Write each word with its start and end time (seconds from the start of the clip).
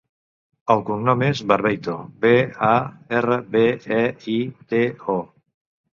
El 0.75 0.79
cognom 0.87 1.23
és 1.27 1.41
Barbeito: 1.51 1.97
be, 2.25 2.33
a, 2.69 2.73
erra, 3.19 3.37
be, 3.57 3.65
e, 3.99 4.03
i, 4.37 4.39
te, 4.73 4.85
o. 5.19 5.21